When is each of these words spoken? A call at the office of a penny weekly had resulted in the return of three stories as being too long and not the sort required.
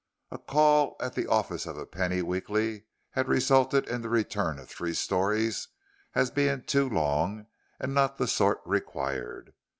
A 0.31 0.39
call 0.39 0.95
at 0.99 1.13
the 1.13 1.27
office 1.27 1.67
of 1.67 1.77
a 1.77 1.85
penny 1.85 2.23
weekly 2.23 2.85
had 3.11 3.27
resulted 3.27 3.87
in 3.87 4.01
the 4.01 4.09
return 4.09 4.57
of 4.57 4.67
three 4.67 4.95
stories 4.95 5.67
as 6.15 6.31
being 6.31 6.63
too 6.63 6.89
long 6.89 7.45
and 7.79 7.93
not 7.93 8.17
the 8.17 8.25
sort 8.27 8.61
required. 8.65 9.53